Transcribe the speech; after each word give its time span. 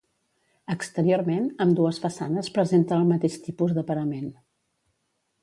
Exteriorment, 0.75 1.45
ambdues 1.65 1.99
façanes 2.07 2.49
presenten 2.57 2.99
el 3.05 3.13
mateix 3.13 3.37
tipus 3.45 3.77
de 3.79 3.85
parament. 3.93 4.35